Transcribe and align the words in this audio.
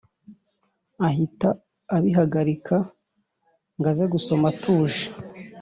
ahita 1.07 1.49
abihagarika 1.95 2.75
ngaze 3.79 4.03
gusoma 4.13 4.45
atuje. 4.53 5.03